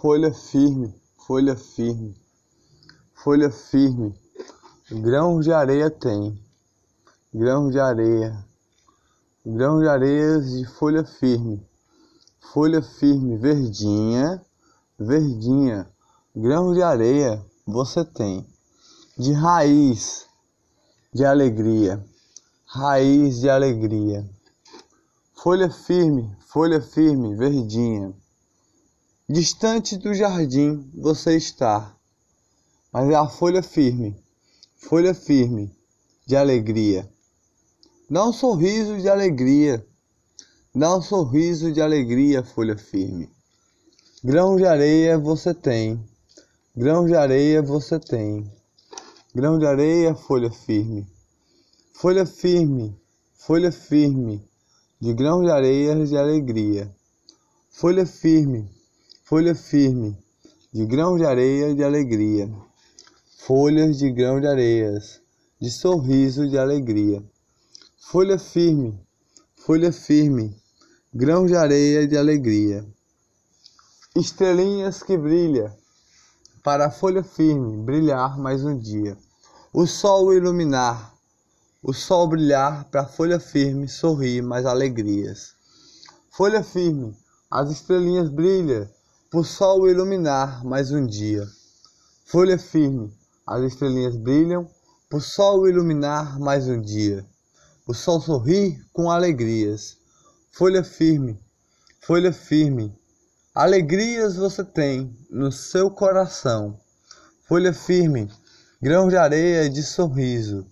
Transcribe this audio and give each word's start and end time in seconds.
folha 0.00 0.32
firme, 0.32 0.94
folha 1.26 1.56
firme, 1.56 2.14
folha 3.12 3.50
firme, 3.50 4.14
grãos 4.92 5.44
de 5.44 5.52
areia 5.52 5.90
tem, 5.90 6.40
grãos 7.34 7.72
de 7.72 7.80
areia, 7.80 8.46
grãos 9.44 9.82
de 9.82 9.88
areia 9.88 10.40
de 10.40 10.64
folha 10.66 11.04
firme, 11.04 11.60
folha 12.52 12.80
firme, 12.80 13.38
verdinha, 13.38 14.40
verdinha, 14.96 15.90
grãos 16.34 16.76
de 16.76 16.82
areia 16.82 17.44
você 17.66 18.04
tem, 18.04 18.46
de 19.18 19.32
raiz 19.32 20.28
de 21.12 21.24
alegria, 21.24 22.00
raiz 22.66 23.40
de 23.40 23.50
alegria, 23.50 24.24
folha 25.34 25.68
firme, 25.68 26.30
folha 26.46 26.80
firme, 26.80 27.34
verdinha. 27.34 28.14
Distante 29.30 29.98
do 29.98 30.14
jardim 30.14 30.90
você 30.94 31.36
está, 31.36 31.94
mas 32.90 33.10
é 33.10 33.14
a 33.14 33.28
folha 33.28 33.62
firme, 33.62 34.16
folha 34.74 35.12
firme 35.12 35.70
de 36.26 36.34
alegria. 36.34 37.06
Dá 38.08 38.24
um 38.24 38.32
sorriso 38.32 38.96
de 38.96 39.06
alegria, 39.06 39.86
dá 40.74 40.96
um 40.96 41.02
sorriso 41.02 41.70
de 41.70 41.82
alegria, 41.82 42.42
folha 42.42 42.78
firme. 42.78 43.28
Grão 44.24 44.56
de 44.56 44.64
areia 44.64 45.18
você 45.18 45.52
tem, 45.52 46.02
grão 46.74 47.04
de 47.04 47.14
areia 47.14 47.60
você 47.60 48.00
tem, 48.00 48.50
grão 49.34 49.58
de 49.58 49.66
areia, 49.66 50.14
folha 50.14 50.50
firme, 50.50 51.06
folha 51.92 52.24
firme, 52.24 52.98
folha 53.34 53.70
firme, 53.70 54.42
de 54.98 55.12
grão 55.12 55.42
de 55.42 55.50
areia 55.50 56.02
de 56.06 56.16
alegria, 56.16 56.90
folha 57.70 58.06
firme 58.06 58.77
folha 59.28 59.54
firme, 59.54 60.16
de 60.72 60.86
grão 60.86 61.18
de 61.18 61.24
areia 61.26 61.74
de 61.74 61.84
alegria, 61.84 62.50
folhas 63.36 63.98
de 63.98 64.10
grão 64.10 64.40
de 64.40 64.46
areias, 64.46 65.20
de 65.60 65.70
sorriso 65.70 66.48
de 66.48 66.56
alegria, 66.56 67.22
folha 67.98 68.38
firme, 68.38 68.98
folha 69.54 69.92
firme, 69.92 70.56
grão 71.12 71.44
de 71.44 71.54
areia 71.54 72.08
de 72.08 72.16
alegria, 72.16 72.86
estrelinhas 74.16 75.02
que 75.02 75.18
brilha, 75.18 75.76
para 76.64 76.86
a 76.86 76.90
folha 76.90 77.22
firme 77.22 77.84
brilhar 77.84 78.38
mais 78.38 78.64
um 78.64 78.78
dia, 78.78 79.14
o 79.74 79.86
sol 79.86 80.32
iluminar, 80.32 81.14
o 81.82 81.92
sol 81.92 82.28
brilhar 82.28 82.86
para 82.86 83.02
a 83.02 83.06
folha 83.06 83.38
firme 83.38 83.88
sorrir 83.88 84.40
mais 84.40 84.64
alegrias. 84.64 85.52
Folha 86.30 86.62
firme, 86.62 87.14
as 87.50 87.70
estrelinhas 87.70 88.30
brilham 88.30 88.88
por 89.30 89.44
sol 89.44 89.86
iluminar 89.86 90.64
mais 90.64 90.90
um 90.90 91.04
dia. 91.06 91.46
Folha 92.24 92.58
firme, 92.58 93.12
as 93.46 93.62
estrelinhas 93.62 94.16
brilham, 94.16 94.66
por 95.10 95.20
sol 95.20 95.68
iluminar 95.68 96.40
mais 96.40 96.66
um 96.66 96.80
dia. 96.80 97.26
O 97.86 97.92
sol 97.92 98.22
sorri 98.22 98.82
com 98.90 99.10
alegrias. 99.10 99.98
Folha 100.50 100.82
firme, 100.82 101.38
folha 102.00 102.32
firme, 102.32 102.98
alegrias 103.54 104.36
você 104.36 104.64
tem 104.64 105.14
no 105.30 105.52
seu 105.52 105.90
coração. 105.90 106.80
Folha 107.46 107.74
firme, 107.74 108.32
grão 108.80 109.08
de 109.08 109.16
areia 109.18 109.68
de 109.68 109.82
sorriso. 109.82 110.66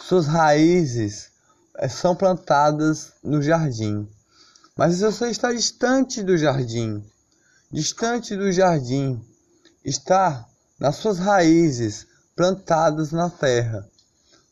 Suas 0.00 0.26
raízes 0.26 1.30
eh, 1.76 1.90
são 1.90 2.16
plantadas 2.16 3.12
no 3.22 3.42
jardim. 3.42 4.08
Mas 4.74 5.00
você 5.00 5.28
está 5.28 5.52
distante 5.52 6.22
do 6.22 6.38
jardim 6.38 7.04
distante 7.70 8.34
do 8.34 8.50
jardim, 8.50 9.20
está 9.84 10.46
nas 10.80 10.96
suas 10.96 11.18
raízes 11.18 12.06
plantadas 12.34 13.12
na 13.12 13.28
terra, 13.28 13.86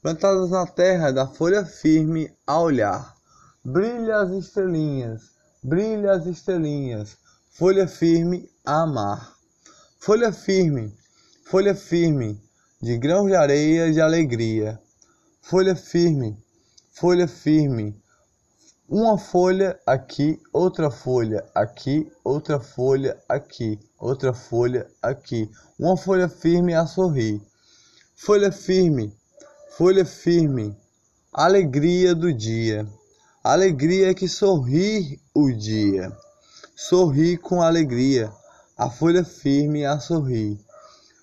plantadas 0.02 0.50
na 0.50 0.66
terra 0.66 1.10
da 1.10 1.26
folha 1.26 1.64
firme 1.64 2.30
a 2.46 2.60
olhar. 2.60 3.16
Brilha 3.64 4.18
as 4.18 4.30
estrelinhas, 4.32 5.30
brilha 5.62 6.12
as 6.12 6.26
estrelinhas, 6.26 7.16
folha 7.50 7.88
firme 7.88 8.50
a 8.64 8.82
amar. 8.82 9.34
Folha 9.98 10.30
firme, 10.30 10.94
folha 11.44 11.74
firme, 11.74 12.40
de 12.82 12.98
grãos 12.98 13.28
de 13.28 13.34
areia 13.34 13.90
de 13.90 14.00
alegria. 14.00 14.78
Folha 15.40 15.74
firme, 15.74 16.36
folha 16.92 17.26
firme, 17.26 17.98
uma 18.88 19.18
folha 19.18 19.78
aqui, 19.84 20.40
outra 20.52 20.90
folha 20.90 21.44
aqui, 21.52 22.10
outra 22.22 22.60
folha 22.60 23.18
aqui, 23.28 23.80
outra 23.98 24.32
folha 24.32 24.86
aqui, 25.02 25.50
uma 25.76 25.96
folha 25.96 26.28
firme 26.28 26.72
a 26.72 26.86
sorrir. 26.86 27.42
Folha 28.14 28.52
firme, 28.52 29.12
folha 29.76 30.04
firme, 30.04 30.74
alegria 31.32 32.14
do 32.14 32.32
dia, 32.32 32.86
alegria 33.42 34.14
que 34.14 34.28
sorri 34.28 35.20
o 35.34 35.50
dia, 35.50 36.10
sorri 36.76 37.36
com 37.36 37.60
alegria, 37.60 38.32
a 38.78 38.88
folha 38.88 39.24
firme 39.24 39.84
a 39.84 39.98
sorrir. 39.98 40.58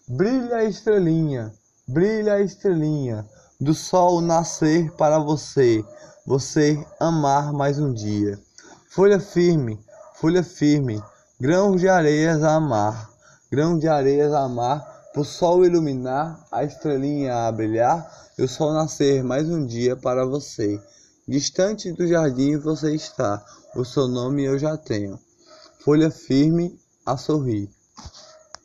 Brilha 0.05 0.57
a 0.57 0.63
estrelinha, 0.65 1.53
brilha 1.87 2.33
a 2.33 2.41
estrelinha, 2.41 3.25
do 3.59 3.73
sol 3.73 4.19
nascer 4.19 4.91
para 4.91 5.17
você 5.17 5.83
você 6.25 6.81
amar 7.01 7.51
mais 7.51 7.77
um 7.77 7.93
dia. 7.93 8.39
Folha 8.87 9.19
firme, 9.19 9.77
folha 10.15 10.41
firme, 10.41 11.03
grãos 11.37 11.81
de 11.81 11.89
areias 11.89 12.41
a 12.43 12.55
amar, 12.55 13.09
grão 13.51 13.77
de 13.77 13.89
areias 13.89 14.31
a 14.31 14.43
amar, 14.43 15.03
o 15.17 15.23
sol 15.25 15.65
iluminar, 15.65 16.41
a 16.49 16.63
estrelinha 16.63 17.45
a 17.45 17.51
brilhar, 17.51 18.09
e 18.37 18.41
o 18.41 18.47
sol 18.47 18.71
nascer 18.71 19.21
mais 19.21 19.49
um 19.49 19.65
dia 19.65 19.97
para 19.97 20.25
você. 20.25 20.81
Distante 21.27 21.91
do 21.91 22.07
jardim 22.07 22.57
você 22.57 22.95
está, 22.95 23.43
o 23.75 23.83
seu 23.83 24.07
nome 24.07 24.45
eu 24.45 24.57
já 24.57 24.77
tenho. 24.77 25.19
Folha 25.83 26.09
firme 26.09 26.79
a 27.05 27.17
sorrir. 27.17 27.69